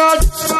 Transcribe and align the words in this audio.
God. 0.00 0.59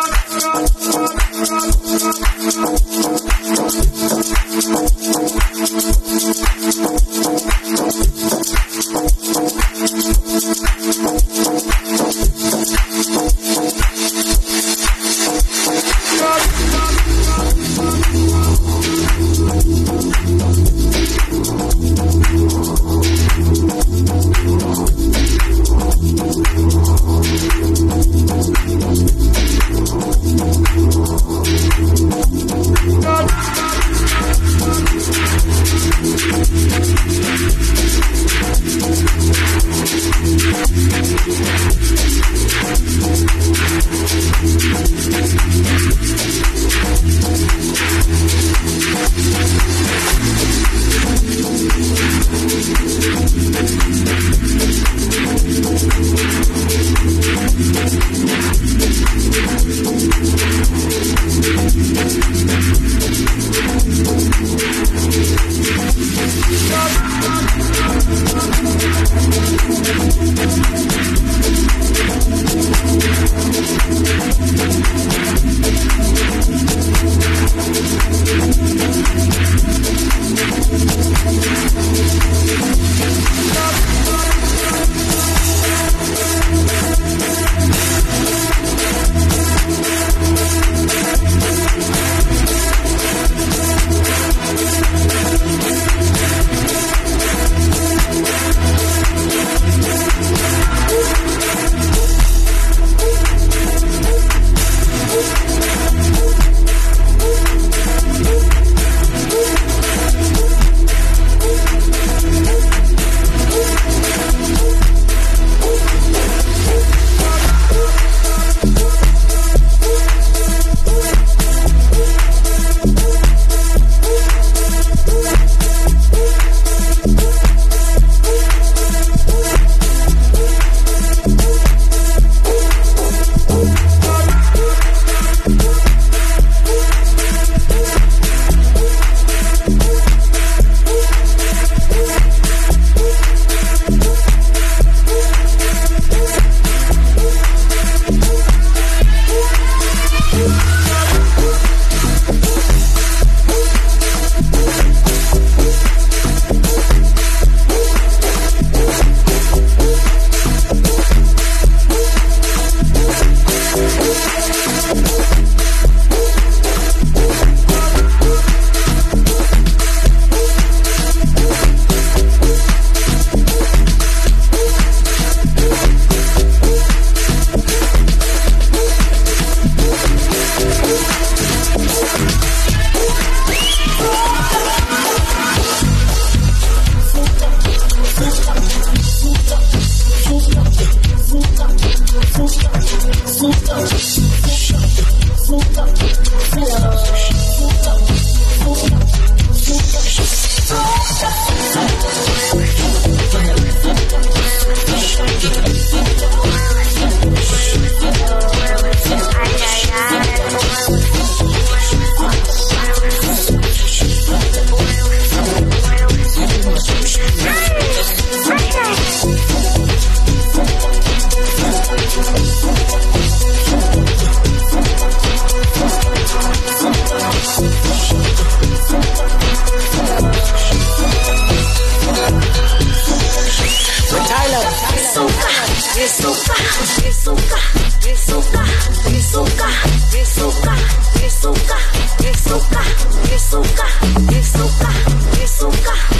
azúcar. 245.61 246.20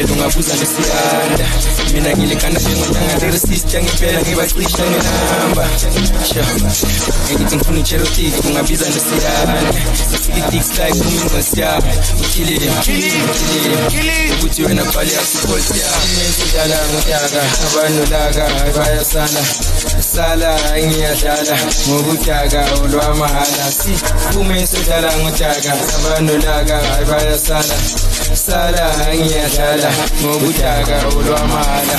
impela 0.00 0.12
ungabuza 0.12 0.54
nesiyanda 0.54 1.46
mina 1.92 2.10
to 2.14 2.48
njengonyangareresisitya 2.48 3.82
ngempela 3.82 4.20
ngibacisha 4.20 4.82
ngenamba. 4.90 5.64
Engithi 7.30 7.56
ngifuna 7.56 7.78
icherotiki 7.78 8.48
ungabiza 8.48 8.86
nesiyanda 8.88 9.70
itiksayiphumingosiyam 10.38 11.82
uthileukuthi 12.20 14.62
wena 14.62 14.84
bhale 14.84 15.12
yasikolsiyamsidala 15.12 16.76
ngutaka 16.88 17.42
abanolaka 17.66 18.44
bayasala. 18.76 19.42
Sala 20.14 20.50
ngiyadlala 20.86 21.56
ngokudaka 21.88 22.60
olwamahala 22.82 23.72
sifume 23.72 24.66
sodlala 24.66 25.10
ngutaka 25.18 25.72
abanolaka 25.96 26.76
bayasala 27.08 27.74
sala 28.34 28.86
ngiyadlala 29.14 29.90
ngobudaka 30.22 30.96
olwamala 31.16 31.96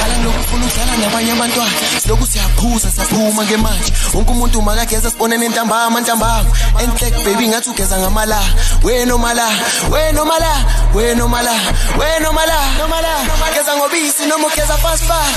qala 0.00 0.16
lokufuna 0.24 0.64
ukudlala 0.66 0.96
nabanye 0.96 1.32
abantwana 1.32 1.70
siloku 2.02 2.26
siyaphuza 2.26 2.90
saphuma 2.90 3.44
ngemanje 3.44 3.92
wonke 4.14 4.30
umuntu 4.30 4.62
makageza 4.62 5.10
sibonene 5.10 5.48
ntambama 5.48 6.00
ntambama. 6.00 6.50
Enhlek 6.82 7.14
baby 7.24 7.48
ngathi 7.48 7.70
ugeza 7.70 7.98
ngamala. 7.98 8.40
Wena 8.82 9.14
omala 9.14 9.46
wena 9.92 10.22
omala 10.22 10.52
wena 10.94 11.24
omala 11.24 11.54
wena 11.98 12.28
omala 12.28 12.58
nomala. 12.78 13.14
Geza 13.54 13.76
ngobisi 13.76 14.26
noma 14.26 14.46
ugeza 14.46 14.76
fast 14.78 15.04
fast. 15.04 15.36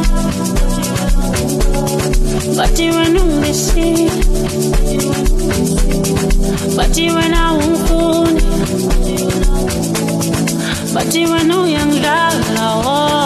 But 2.49 2.79
you 2.79 2.91
umisi 3.19 4.09
no 6.67 7.11
wena 7.11 7.53
unkuni 7.53 8.41
Fati 10.93 11.25
oh 12.85 13.20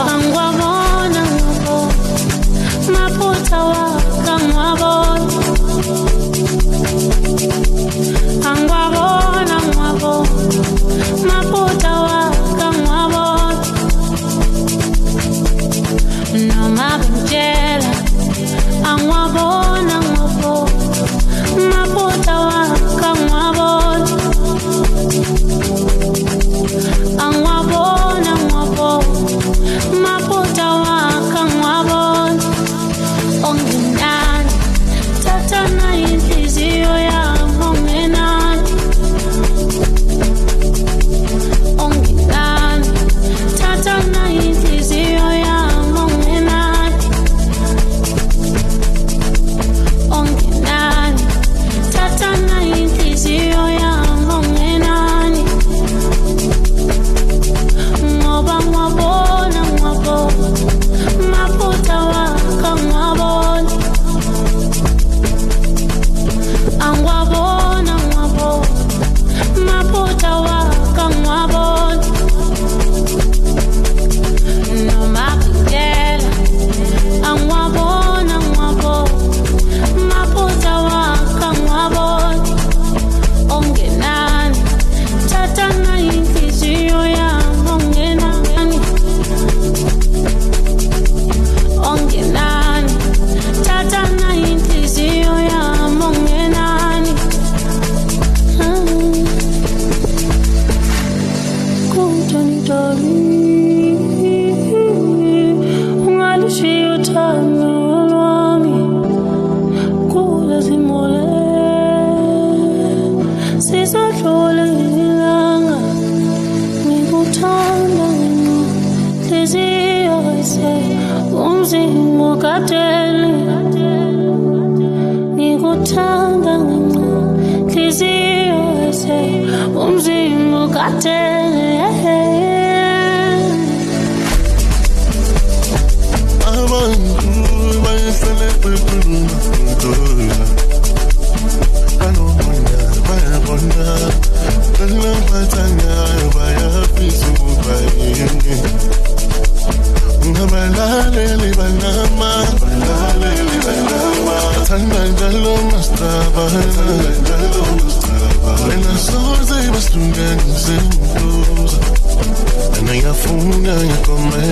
un 163.32 163.68
año 163.68 164.02
conmigo. 164.04 164.45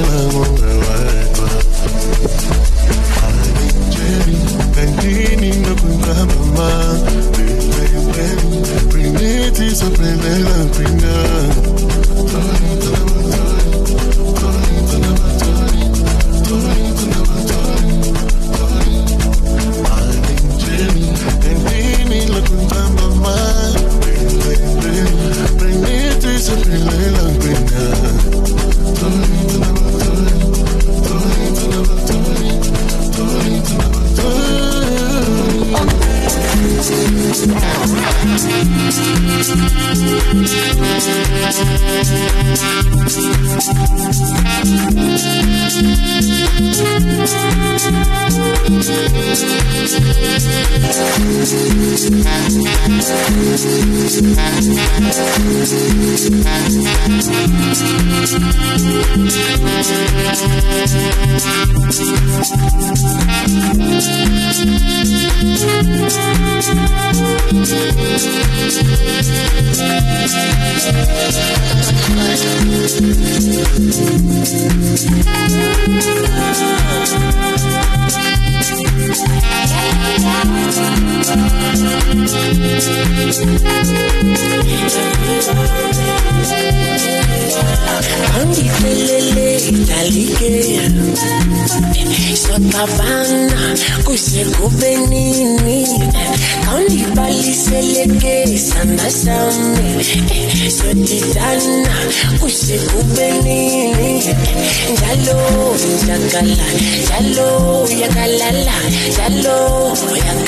Njalo 108.90 109.73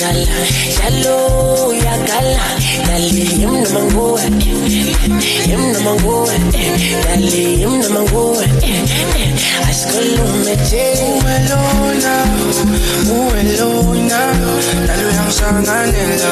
yakala 0.06 0.38
njalo 0.70 1.18
yakala 1.86 2.46
dali 2.88 3.22
yimnoma 3.42 3.82
nguwe 3.90 4.22
yimnoma 5.50 5.92
nguwe 6.00 6.36
dali 7.06 7.62
yimnoma 7.62 8.00
nguwe 8.02 8.46
asikhulume 9.70 10.54
nje 10.56 10.86
Uwelona, 11.16 12.14
uwelona, 13.16 14.20
lalo 14.88 15.08
yangisanganela 15.16 16.32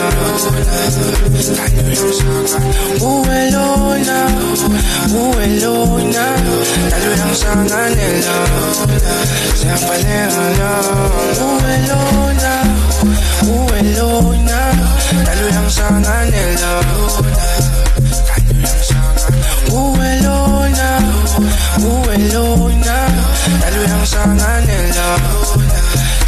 Uwelona, 3.02 4.18
uwelona, 5.22 6.26
lalo 6.92 7.10
yangisanganela 7.20 8.36
Siyafanelana 9.60 10.70
Uwelona, 13.84 14.22
uwelona, 14.24 14.60
lalo 15.26 15.46
yangisanganela 15.56 16.72
Uwelona, 19.72 20.90
uwelona, 21.84 22.96
lalo 23.62 23.80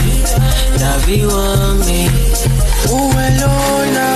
lavi 0.81 1.19
wami 1.25 2.01
Uwelona, 2.93 4.07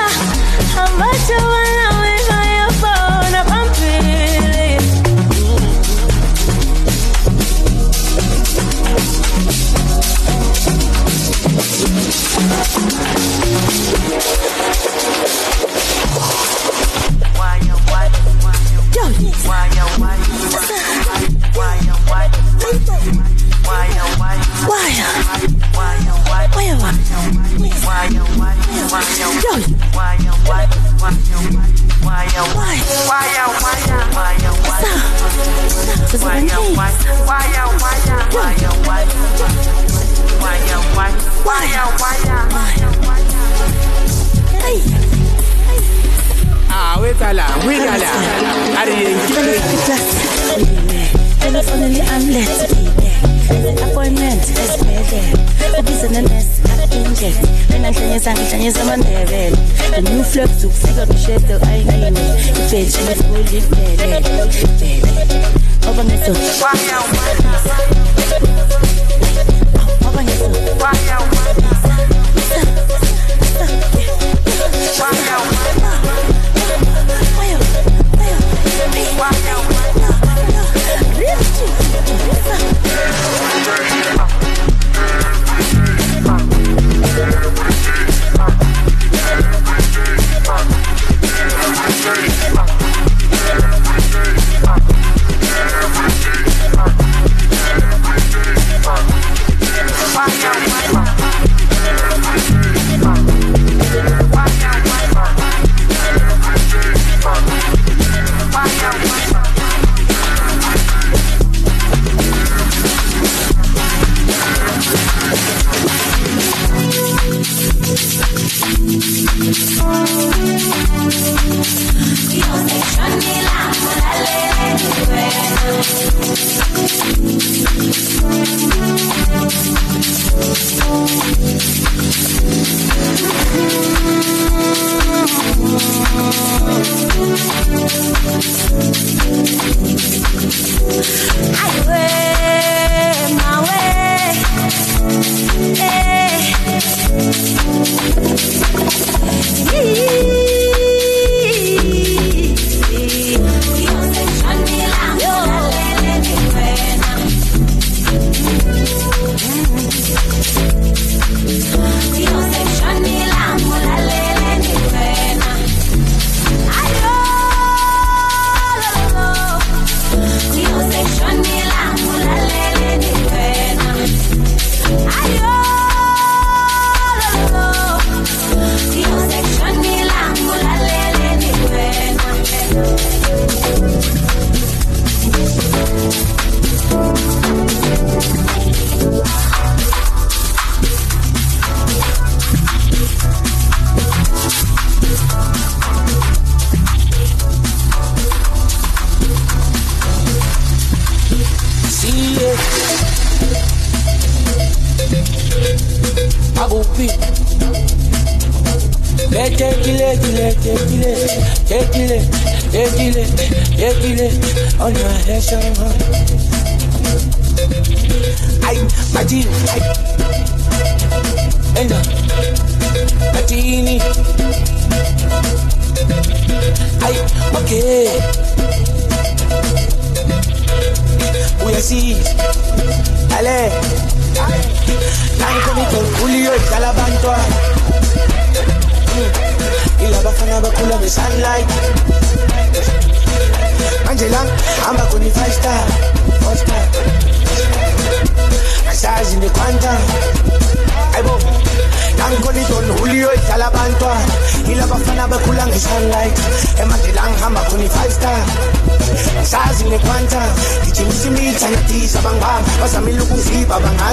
Thank 138.33 138.92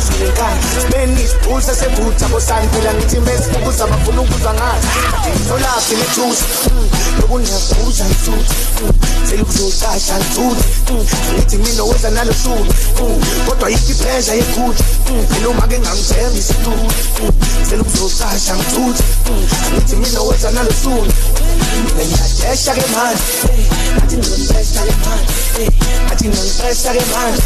angazi 0.01 0.13
ngenkani 0.19 0.61
benizipulsa 0.91 1.75
sebutha 1.75 2.29
bosankula 2.29 2.95
ngithimba 2.95 3.33
esibuza 3.33 3.87
bafuna 3.87 4.21
ukuzwa 4.21 4.55
ngathi 4.55 4.89
solaphi 5.49 5.95
nethusa 5.97 6.45
hmm, 6.69 6.89
lokuniyakhuza 7.21 8.05
nsuthu 8.05 8.55
hmm, 8.81 9.29
selikuzocaca 9.29 10.15
nsuthu 10.21 10.65
hmm, 10.89 11.07
ngithi 11.35 11.57
mina 11.59 11.85
wenza 11.85 12.11
nalo 12.11 12.33
sulu 12.33 12.75
kodwa 13.47 13.71
yiphi 13.71 13.93
iphesha 13.93 14.35
yekhutha 14.35 14.85
eloma-ke 15.37 15.79
ngangithemba 15.81 16.39
isitulu 16.39 16.93
selikuzocaca 17.71 18.53
nsuthu 18.61 19.03
ngithi 19.73 19.97
mina 19.97 20.21
wenza 20.23 20.51
nalo 20.51 20.73
sulu 20.83 21.13
ngiyadesha 21.97 22.75
ke 22.75 22.85
manje. 22.95 23.23
Ngathi 23.97 24.17
ngizodesha 24.17 24.83
ke 24.87 24.95
manje. 25.05 25.65
Ngathi 26.07 26.29
ngizodesha 26.29 26.91
ke 26.93 27.05
manje. 27.13 27.43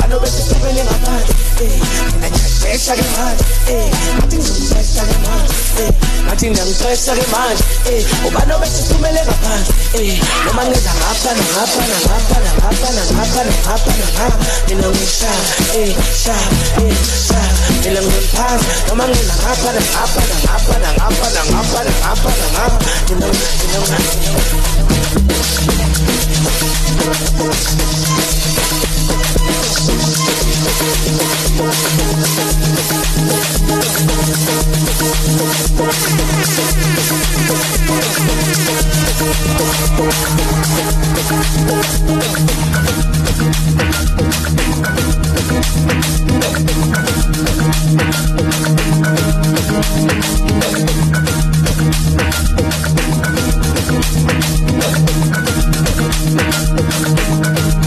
Banobe 0.00 0.26
sithubele 0.26 0.82
ngaphandle? 0.84 1.34
ngiyaqeqesha-ke 1.72 3.04
manje 3.16 3.44
um 3.72 3.88
ngathi 4.16 4.36
ngizomqesha-ke 4.36 5.16
manje 5.24 5.54
um 5.82 5.92
ngathi 6.26 6.46
ngiyamqesha-ke 6.50 7.24
manje 7.32 7.64
um 7.90 8.26
ubani 8.26 8.52
obese 8.56 8.76
sithumele 8.76 9.20
ngaphandle 9.26 9.72
um 9.98 10.18
noma 10.46 10.62
ngiza 10.68 10.92
ngapha 11.00 11.30
nangapha 11.38 11.82
nangapha 11.92 12.36
nangapha 12.44 12.88
nangapha 12.96 13.40
nangapha 13.48 13.92
nangapha 14.00 14.44
mina 14.68 14.88
ngishaya 14.88 15.42
um 15.78 15.90
shaya 16.22 16.48
um 16.80 16.94
shaya 17.26 17.52
mina 17.84 18.00
ngimphansi 18.00 18.66
noma 18.88 19.04
ngiza 19.08 19.34
ngapha 19.42 19.68
nangapha 19.76 20.20
nangapha 20.30 20.74
nangapha 20.84 21.26
nangapha 21.36 21.78
nangapha 21.86 22.30
nangapha 22.40 22.78
mina 23.08 23.26
mina 23.28 23.80
Thank 29.84 30.36
you. 30.36 30.41
Thank 30.64 31.12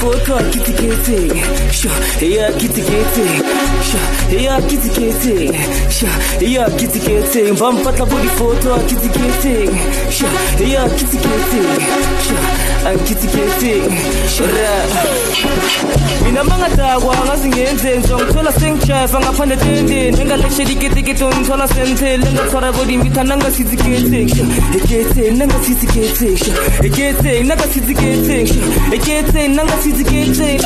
Bampatla 0.00 1.47
po 1.78 1.94
di-photo 2.20 2.38
a 2.38 2.50
kitty-kitty 2.58 3.26
Sure, 3.86 4.36
yeah, 4.36 4.60
kitty-kitty 4.66 5.26
Sure, 5.38 5.48
yeah, 5.48 5.48
kitty-kitty 5.48 5.52
Sure, 5.90 6.10
yeah, 6.42 6.68
kitty-kitty 6.76 7.52
Bampatla 7.54 8.04
po 8.06 8.18
di-photo 8.18 8.74
a 8.74 8.78
kitty-kitty 8.88 9.70
Sure, 10.10 10.32
yeah, 10.66 10.88
kitty-kitty 10.96 11.60
Sure, 12.26 12.44
a 12.82 12.98
kitty-kitty 13.06 13.74
Sure 14.26 15.28
mina 16.24 16.44
mangadakwa 16.44 17.16
ngazingenze 17.24 17.98
ngizongithola 17.98 18.52
sengijayiva 18.52 19.20
ngaphandle 19.20 19.56
tendeni 19.56 20.20
engaleshela 20.20 20.70
iketekete 20.70 21.24
ngithola 21.24 21.68
senthele 21.68 22.26
engathwara 22.26 22.72
bodimitha 22.72 23.24
nangasiziketesha 23.24 24.44
eketeni 24.76 25.38
nangasiziketesha 25.38 26.52
eketeni 26.82 27.48
nangasiziketesha 27.48 28.60
eketeni 28.92 29.54
nangasiziketeni 29.56 30.64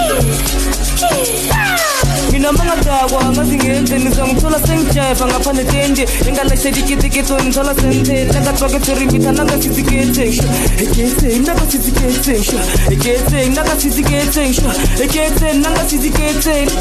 mina 2.33 2.53
mangadakwa 2.53 3.25
ngazingenze 3.33 3.95
ngizongithola 4.01 4.59
sengijayiva 4.67 5.27
ngaphandle 5.27 5.65
tende 5.65 6.03
engaleshela 6.29 6.79
iketekete 6.79 7.35
ngithola 7.43 7.75
senthele 7.81 8.33
engathwakethorimitha 8.39 9.33
nangasiziketesha 9.33 10.45
eketeni 10.83 11.47
nangasiziketesha 11.47 12.61
eketeni 12.95 13.55
nangasiziketesha 13.57 14.71
eketeni 15.05 15.61
nangasiziketeni 15.63 16.73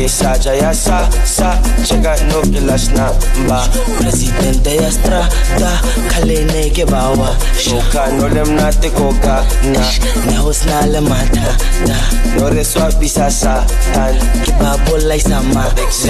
Yesaja 0.00 0.54
ya 0.56 0.72
sa 0.72 1.04
sa 1.28 1.60
chega 1.84 2.16
no 2.32 2.40
kilas 2.48 2.88
na 2.96 3.12
mba 3.44 3.68
presidente 4.00 4.76
ya 4.80 4.88
strata 4.90 5.72
khalene 6.08 6.72
ke 6.72 6.88
bawa 6.88 7.36
shoka 7.60 8.08
no 8.16 8.24
lem 8.32 8.56
na 8.56 8.72
te 8.72 8.88
koka 8.96 9.44
na 9.76 9.82
ne 10.24 10.36
hosna 10.40 10.86
le 10.88 11.00
mata 11.04 11.52
da 11.84 11.98
no 12.38 12.48
reswa 12.48 12.88
bisa 12.96 13.28
sa 13.28 13.60
tan 13.92 14.16
ke 14.40 14.52
babola 14.56 15.20
isama 15.20 15.68
Dexi 15.76 16.08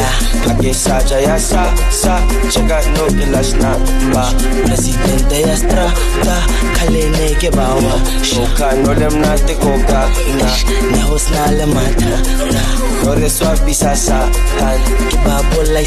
Yesaja 0.62 1.18
ya 1.26 1.34
sa 1.38 1.66
sa 1.90 2.22
chega 2.46 2.78
no 2.94 3.10
kilas 3.10 3.58
na 3.58 3.74
mba 4.06 4.30
presidente 4.70 5.40
ya 5.42 5.56
strata 5.58 6.36
khalene 6.78 7.34
ke 7.42 7.50
bawa 7.50 7.98
shoka 8.22 8.70
no 8.86 8.94
lem 8.94 9.18
na 9.18 9.34
te 9.34 9.54
koka 9.58 10.06
na 10.38 10.48
ne 10.94 11.00
hosna 11.10 11.50
le 11.58 11.66
mata 11.66 12.14
da 12.54 12.62
no 13.02 13.14
reswa 13.18 13.50
bisa 13.66 13.79
sa 13.80 13.96
tan 14.60 14.76
ke 15.08 15.16
babola 15.24 15.80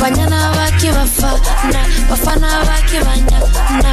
banyana 0.00 0.52
bake 0.56 0.90
bafana 0.92 1.80
bafana 2.10 2.48
bake 2.68 2.98
banyana. 3.06 3.92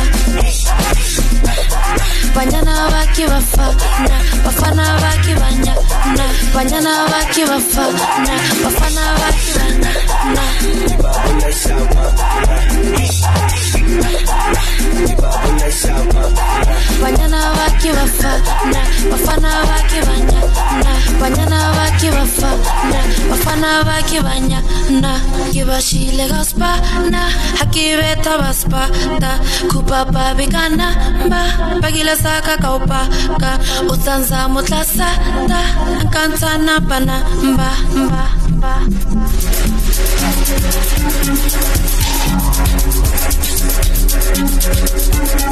Banyana 2.36 2.76
bake 2.92 3.26
bafana 3.28 4.18
bafana 4.46 4.86
bake 5.02 5.34
banyana. 5.42 6.26
Banyana 6.56 6.94
bake 7.12 7.44
bafana 7.46 8.34
bafana 8.64 9.04
bake 9.20 9.52
banyana. 9.60 9.92
Banyana 17.02 17.40
bake 17.58 17.92
bafana 17.98 18.82
bafana 19.12 19.52
bake 19.70 20.00
banyana. 20.08 20.92
Banyana 21.22 21.60
bake 21.78 22.10
bafana 22.12 23.00
bafana 23.42 23.84
bake 23.84 24.22
banyana 24.22 25.14
ke 25.54 25.66
bashile 25.66 26.28
gaspana 26.30 27.22
hakibeta 27.60 28.38
baspata 28.38 29.32
kupapa 29.72 30.34
bikana 30.38 30.88
ba 31.30 31.42
bagila 31.82 32.16
saka 32.16 32.58
kaupa 32.62 33.02
ka 33.42 33.58
ta 44.34 44.38
kantana 44.38 45.52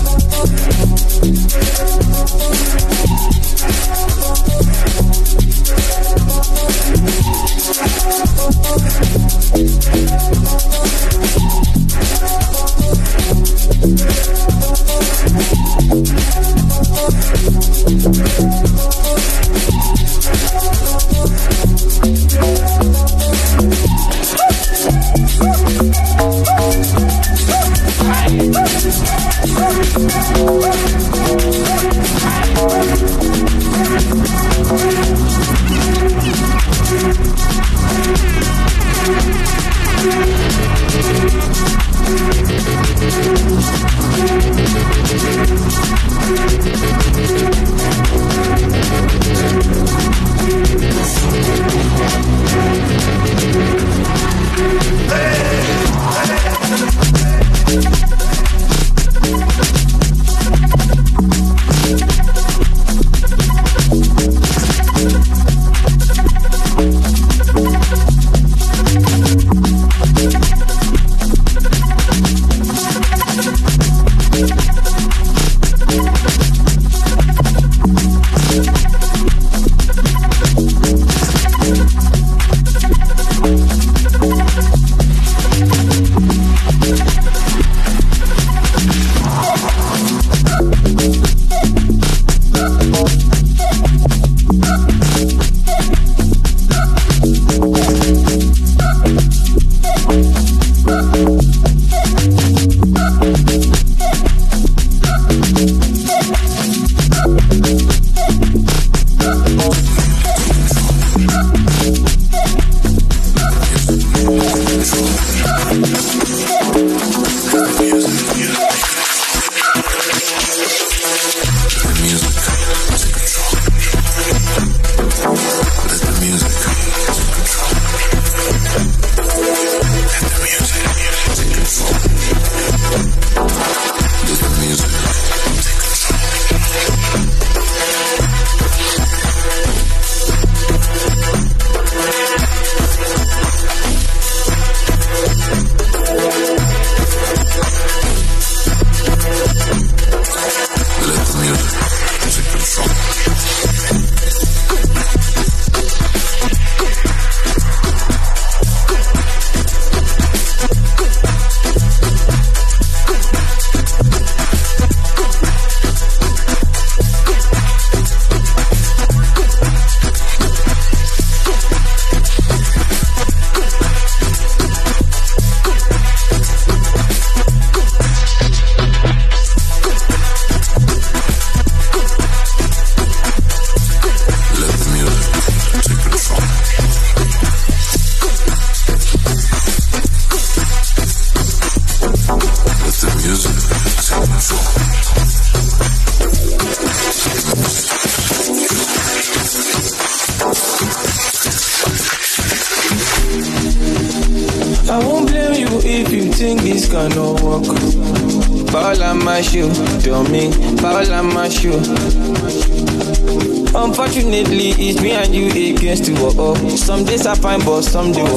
some 217.91 218.09
do 218.13 218.30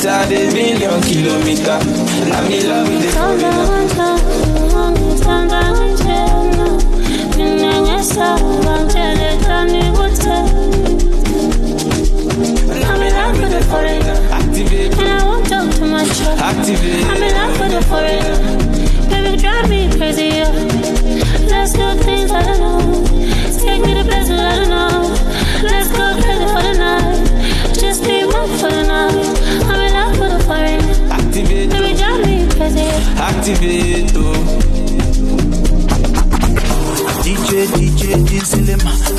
kilometer, 0.00 0.24
the 0.26 0.50
billion 0.54 1.00
kilometer. 1.02 1.78
Now 2.30 2.48
me 2.48 2.60
love 2.62 2.88
with 2.88 3.02
the 3.02 3.69
silima 38.44 39.09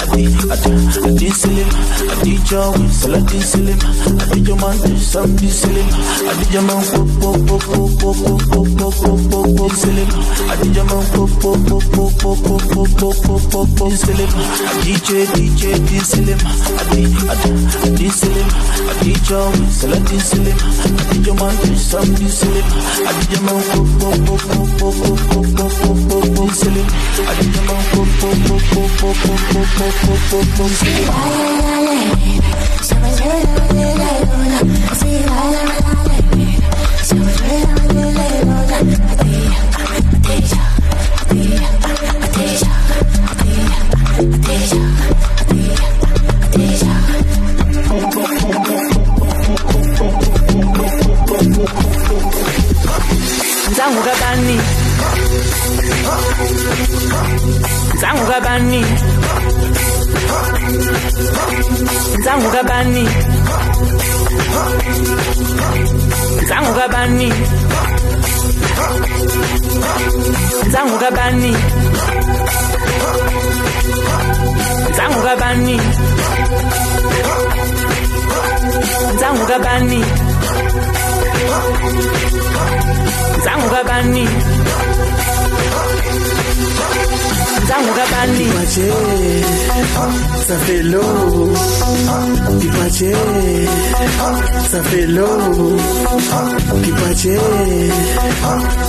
Dinsilima, 1.31 1.71
Adi 2.11 2.35
Jawi, 2.43 2.89
Salatin 2.91 3.41
Silima, 3.41 3.87
Adi 4.19 4.41
Jaman, 4.43 4.97
Sam 4.99 5.31
Dinsilima, 5.37 5.95
Adi 6.27 6.45
Jaman, 6.51 6.83
Popo, 6.91 7.39
Popo, 7.47 7.87
Popo, 7.95 8.35
Popo, 8.75 9.15
Popo, 9.31 9.67
Dinsilima, 9.69 10.15
Adi 10.51 10.67
Jaman, 10.75 11.03
Popo, 11.15 11.55
Popo, 11.55 12.11
Popo, 12.19 12.57
Popo, 12.99 13.39
Popo, 13.47 13.87
Dinsilima, 13.87 14.43
DJ, 14.83 15.09
DJ, 15.31 15.79
Dinsilima, 15.87 16.51
Adi, 16.81 17.03
Ada, 17.31 17.49
Dinsilima, 17.95 18.51
Adi 18.91 19.13
Jawi, 19.23 19.71
Salatin 19.71 20.19
Silima, 20.19 20.63
Adi 20.83 21.17
Jaman, 21.23 21.55
Sam 21.79 22.07
Dinsilima, 22.11 22.75
Adi 23.07 23.23
Jaman, 23.31 23.63
Popo, 23.71 24.35
Popo, 24.35 24.67
Popo, 24.77 25.15
Popo, 25.31 25.95
Popo, 26.11 26.43
Dinsilima, 26.43 26.91
Adi 27.31 27.47
Jaman, 27.55 27.71
Zangu 53.77 54.01
kabani 54.03 54.57
Zangu 58.01 58.25
kabani 58.31 58.81
nsangu 62.19 62.49
kabani 62.51 63.05
nsangu 66.43 66.73
kabani 66.73 67.27
nsangu 70.67 70.97
kabani 79.47 79.99
nsangu 83.39 83.69
Zangu 87.67 87.93
kabani 87.97 88.39
Nipache 88.39 88.87
Safelo. 90.47 91.03
Nipache 92.59 93.11
Safelo. 94.71 95.27
Nipache 96.81 97.35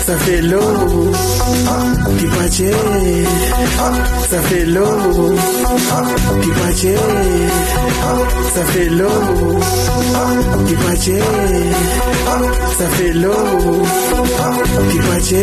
Safelo. 0.06 0.62
Nipache 2.16 2.70
Safelo. 4.30 4.86
Nipache 6.40 6.98
Safelo. 8.54 9.10
Nipache 10.66 11.22
Safelo. 12.78 13.34
Nipache 14.88 15.42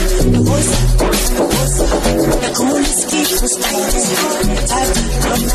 It's 0.03 0.25
never 0.25 0.51
by 0.53 1.09
a 1.09 1.22
I 3.75 3.79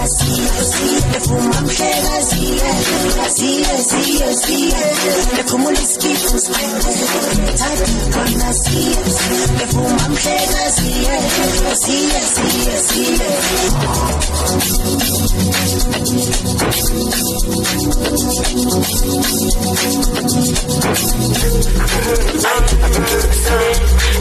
see, 0.07 0.43
I 0.43 0.63
see. 0.63 0.88
Le 1.13 1.21
fumamos 1.21 1.79
de 1.79 1.91
vacía, 2.09 2.71
vacía, 3.19 3.79
sí, 3.79 4.21
sí. 4.45 4.73
Le 5.37 5.43
fumo 5.45 5.71
el 5.71 5.77
esquito, 5.77 6.29
con 8.13 8.39
las 8.39 8.63
tías. 8.63 9.17
Le 9.59 9.67
fumamos 9.69 10.25
de 10.25 10.39
vacía, 10.55 11.15
vacía, 11.65 12.21
sí, 12.35 12.51
sí. 12.89 13.19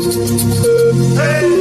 Hey. 0.01 1.58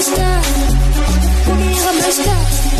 Never 0.00 1.92
messed 1.98 2.26
up. 2.26 2.70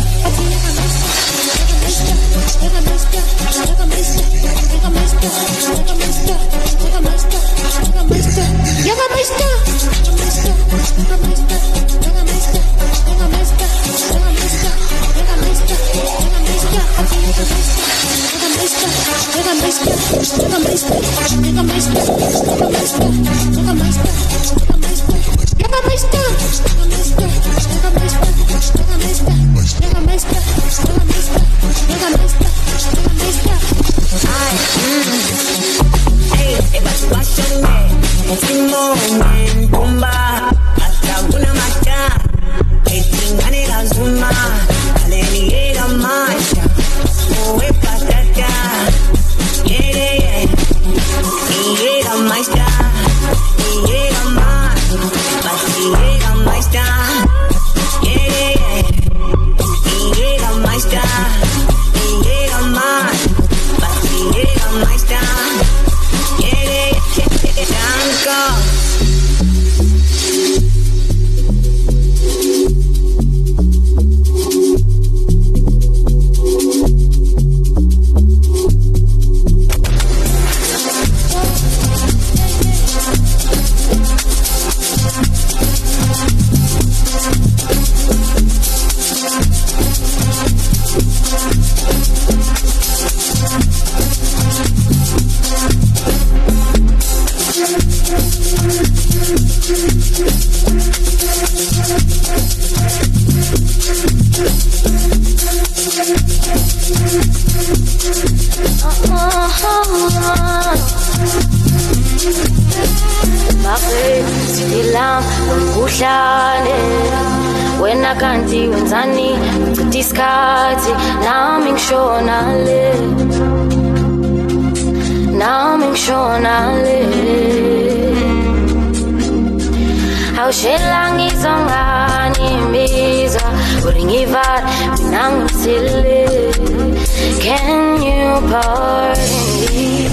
Can 137.41 138.01
you 138.03 138.27
pardon 138.49 139.43
me? 139.73 140.07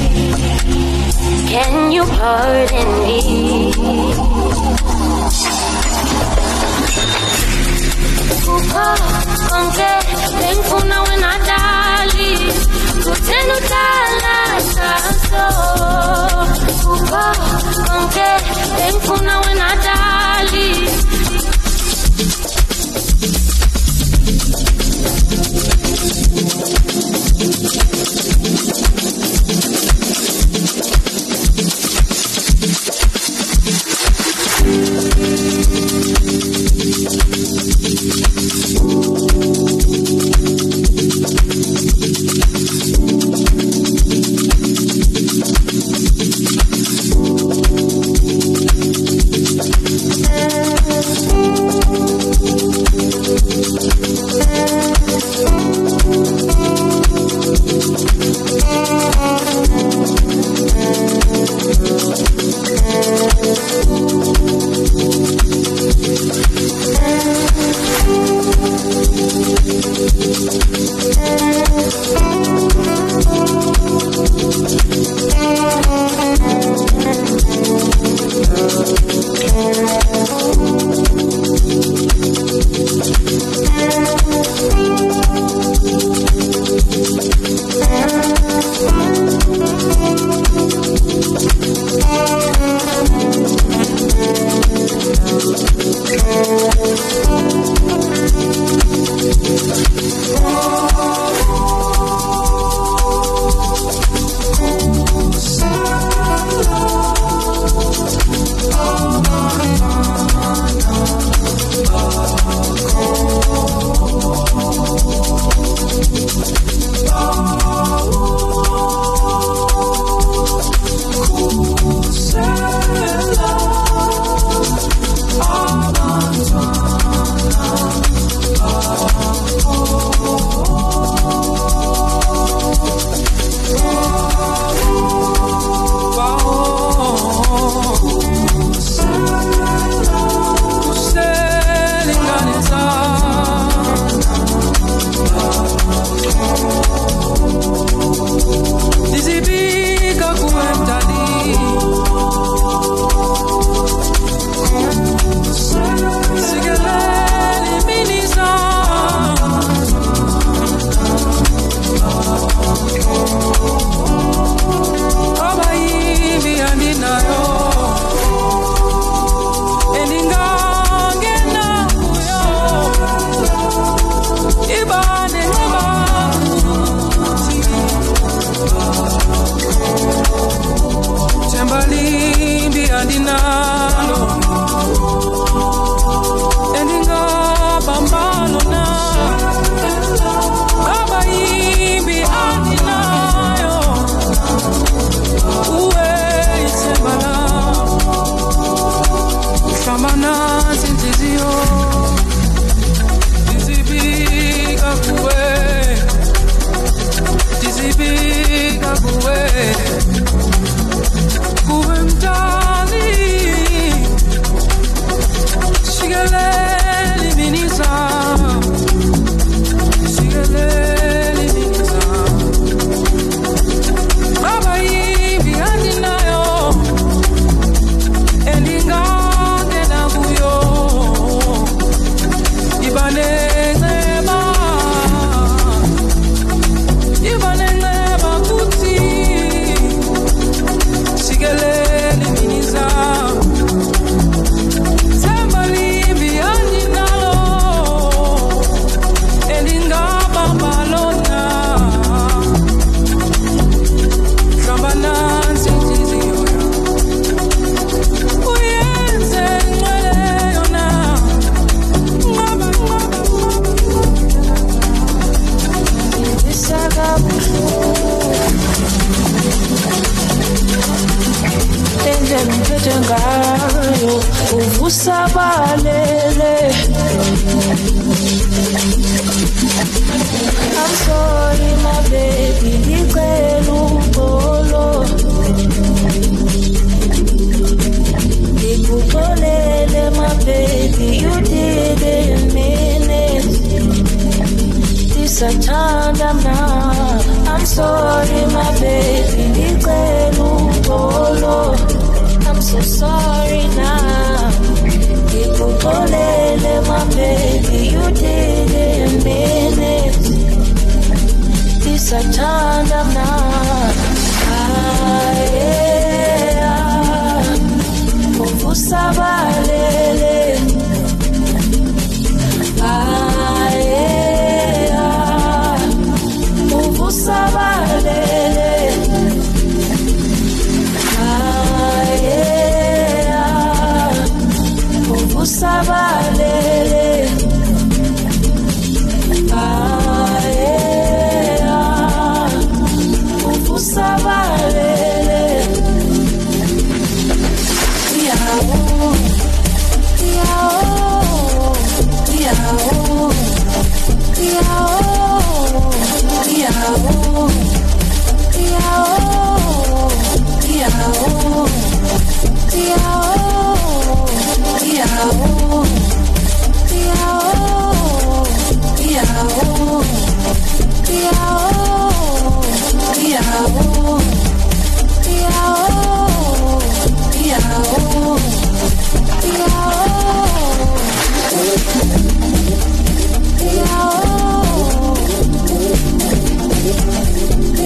Can 1.50 1.92
you 1.92 2.04
pardon 2.04 2.88
me? 3.04 3.20
Ukho 8.54 8.88
konke 9.48 9.92
bengifuna 10.38 10.98
wena 11.06 11.32
dali, 11.48 12.30
kuthenudala 13.04 14.36
dala 14.74 15.07
uko 16.94 17.24
konke 17.86 18.28
emfuna 18.88 19.34
wena 19.40 19.68
dali 19.84 20.68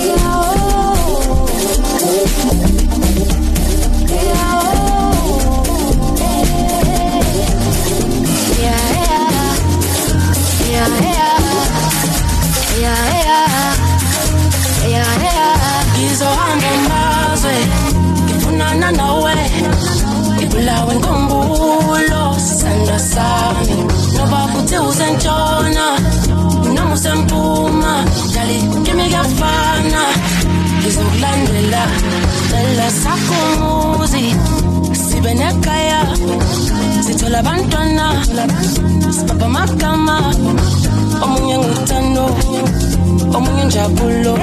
Yeah. 0.03 0.32
Ngizokulandela 30.93 31.83
cela 32.51 32.89
sakumuzi. 33.03 34.37
Sibe 34.93 35.33
nekhaya 35.35 36.01
sithola 37.05 37.39
abantwana 37.39 38.07
sibaba 39.11 39.47
amagama. 39.47 40.17
Omunye 41.23 41.57
nguthando 41.59 42.25
omunye 43.37 43.65
njabulo. 43.65 44.35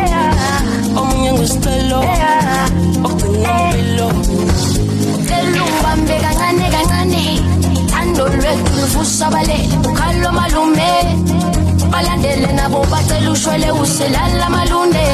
Omunye 1.00 1.34
ngusicelo 1.34 2.00
ogcina 3.06 3.50
mpilo 3.70 4.08
ucela 5.14 5.60
ungibambe 5.64 6.16
kancane 6.24 6.66
kancane 6.74 7.24
thando 7.92 8.28
lwethu 8.28 8.72
luvusabalele 8.78 9.78
ukhalo 9.90 10.32
malume. 10.32 10.90
Balandele 11.92 12.52
nabo 12.54 12.86
bacela 12.92 13.32
ushwele 13.32 13.72
uselala 13.72 14.50
malunde 14.50 15.06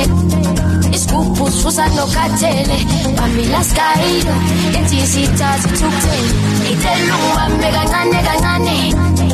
isikhuphususa 0.95 1.85
nokathele 1.95 2.77
bamilaskayilo 3.17 4.35
ensizithatha 4.77 5.67
ithukthele 5.73 6.29
iteluhambe 6.71 7.67
kancane 7.75 8.19
kancane 8.27 8.77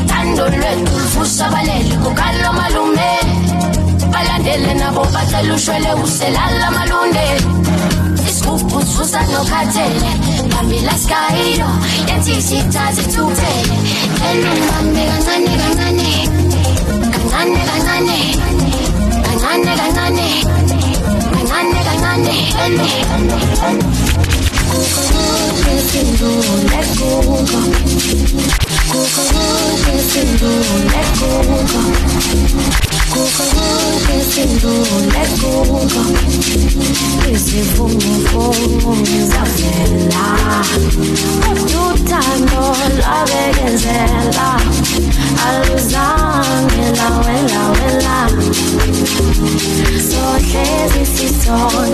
thando 0.09 0.45
lwethu 0.57 0.93
lufusabalele 1.01 1.95
kukalo 2.03 2.49
malume. 2.59 3.12
Balandele 4.14 4.74
nabo 4.82 5.03
bacela 5.14 5.53
ushwele 5.55 5.91
uselala 6.03 6.68
malunde. 6.76 7.26
Isikhuphususa 8.28 9.22
nokathele 9.32 10.12
bamilaskayilo 10.51 11.70
ensizithatha 12.14 13.01
ithukthele 13.05 13.76
teluhambe 14.20 15.03
kancane 15.12 15.53
kancane 15.62 16.09
kancane 17.14 17.62
kancane 17.70 18.20
kancane 19.26 19.72
kancane. 19.82 20.91
Kancane 21.50 21.80
kancane 21.88 22.36
kancane 22.58 22.88
kancane 23.10 23.86
Sindule 25.92 26.82
kuko 26.98 27.38
Kuko 28.92 29.24
konke 29.32 29.96
sindule 30.10 31.02
kuko 31.18 31.58
Kuko 33.12 33.44
konke 33.56 34.18
sindule 34.32 35.24
kuko 35.39 36.02
Izivunuvunu 37.32 39.18
zavela 39.32 40.26
Uthando 41.82 42.64
lwabekezela 42.98 44.50
Aluzange 45.48 46.84
lawela 46.98 47.41
on 51.52 51.91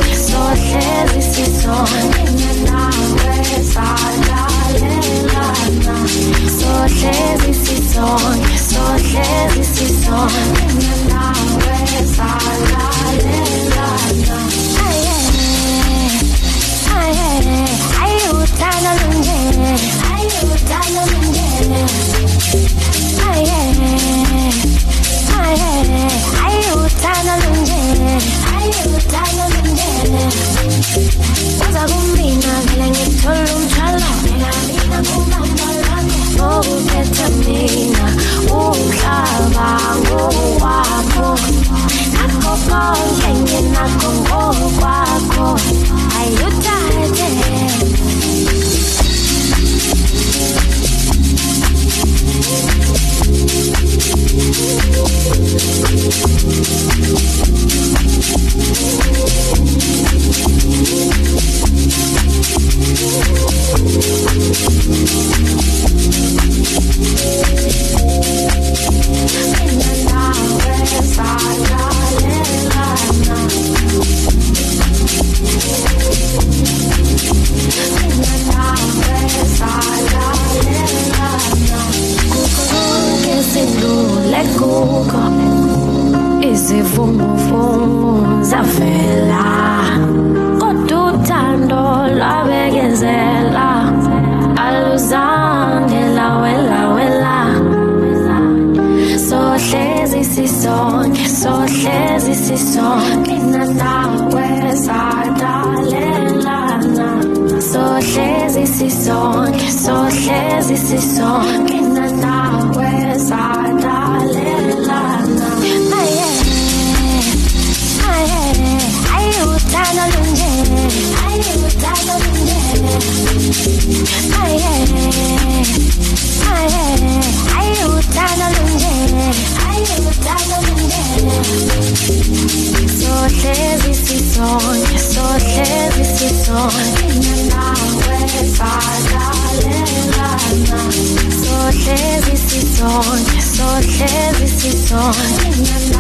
song. 144.98 145.97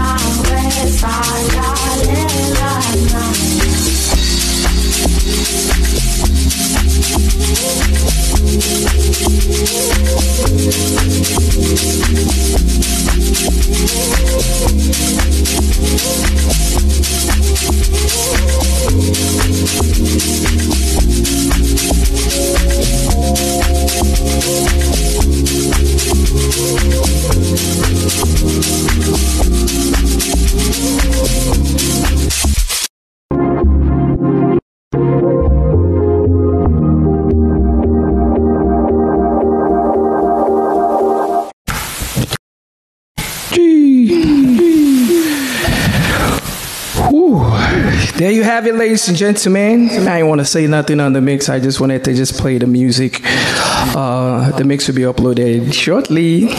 Ladies 48.97 49.09
and 49.09 49.17
gentlemen. 49.17 49.89
I 49.91 50.17
didn't 50.17 50.27
want 50.27 50.41
to 50.41 50.45
say 50.45 50.65
nothing 50.65 50.99
on 50.99 51.13
the 51.13 51.21
mix. 51.21 51.49
I 51.49 51.59
just 51.59 51.79
wanted 51.79 52.03
to 52.05 52.15
just 52.15 52.33
play 52.39 52.57
the 52.57 52.65
music. 52.65 53.21
Uh, 53.23 54.49
the 54.57 54.63
mix 54.63 54.87
will 54.87 54.95
be 54.95 55.03
uploaded 55.03 55.71
shortly. 55.71 56.49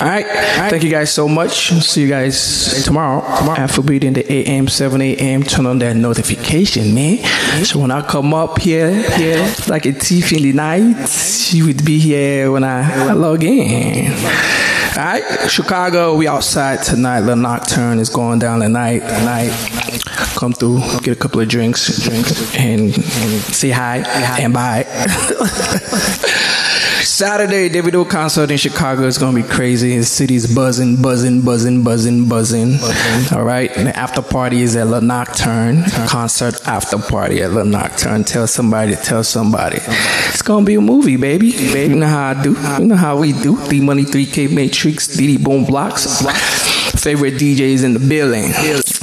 All 0.00 0.08
right. 0.08 0.26
Thank 0.68 0.82
you 0.82 0.90
guys 0.90 1.12
so 1.12 1.28
much. 1.28 1.70
See 1.70 2.02
you 2.02 2.08
guys 2.08 2.82
tomorrow. 2.84 3.20
Afrobeat 3.54 4.02
in 4.02 4.14
the 4.14 4.32
AM, 4.32 4.66
7 4.66 5.00
a.m. 5.00 5.44
Turn 5.44 5.66
on 5.66 5.78
that 5.78 5.94
notification, 5.94 6.92
man. 6.92 7.24
So 7.64 7.78
when 7.78 7.92
I 7.92 8.02
come 8.02 8.34
up 8.34 8.58
here, 8.58 8.90
here 9.12 9.54
like 9.68 9.86
a 9.86 9.92
thief 9.92 10.32
in 10.32 10.42
the 10.42 10.52
night, 10.52 11.52
you 11.52 11.66
would 11.66 11.84
be 11.84 12.00
here 12.00 12.50
when 12.50 12.64
I 12.64 13.12
log 13.12 13.44
in. 13.44 14.10
All 14.98 15.04
right, 15.04 15.48
Chicago, 15.48 16.16
we 16.16 16.26
outside 16.26 16.82
tonight. 16.82 17.20
The 17.20 17.36
Nocturne 17.36 18.00
is 18.00 18.08
going 18.08 18.40
down 18.40 18.58
tonight. 18.58 18.98
Tonight, 19.00 19.50
come 20.38 20.52
through, 20.52 20.80
get 21.02 21.08
a 21.08 21.16
couple 21.16 21.40
of 21.40 21.48
drinks, 21.48 22.02
drinks, 22.02 22.54
and, 22.56 22.94
and 22.96 23.42
say 23.54 23.70
hi 23.70 23.98
and 24.40 24.52
bye. 24.52 24.84
Saturday, 27.18 27.68
Davido 27.68 28.08
concert 28.08 28.50
in 28.50 28.58
Chicago 28.58 29.02
is 29.04 29.18
gonna 29.18 29.42
be 29.42 29.48
crazy. 29.48 29.96
The 29.96 30.04
city's 30.04 30.54
buzzing, 30.54 31.02
buzzing, 31.02 31.42
buzzing, 31.42 31.82
buzzing, 31.82 32.28
buzzing. 32.28 32.78
All 33.36 33.44
right, 33.44 33.76
and 33.76 33.88
the 33.88 33.96
after 33.96 34.22
party 34.22 34.62
is 34.62 34.76
at 34.76 34.86
La 34.86 35.00
Nocturne. 35.00 35.82
Concert 36.06 36.60
after 36.66 36.98
party 36.98 37.42
at 37.42 37.52
La 37.52 37.64
Nocturne. 37.64 38.24
Tell 38.24 38.46
somebody, 38.46 38.94
tell 38.94 39.24
somebody. 39.24 39.78
It's 39.78 40.42
gonna 40.42 40.64
be 40.64 40.74
a 40.76 40.80
movie, 40.80 41.16
baby. 41.16 41.50
Baby, 41.52 41.94
you 41.94 41.98
know 41.98 42.06
how 42.06 42.28
I 42.28 42.42
do. 42.42 42.52
You 42.78 42.86
know 42.86 42.96
how 42.96 43.18
we 43.18 43.32
do. 43.32 43.68
Dee 43.68 43.80
Money, 43.80 44.04
3K 44.04 44.52
Matrix, 44.54 45.08
DD 45.08 45.42
Boom 45.42 45.64
Blocks. 45.64 46.22
Favorite 46.98 47.34
DJs 47.34 47.84
in 47.84 47.92
the 47.94 48.00
building. 48.00 48.44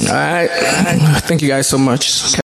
All 0.08 0.14
right. 0.14 0.50
Thank 1.22 1.42
you 1.42 1.48
guys 1.48 1.68
so 1.68 1.78
much. 1.78 2.10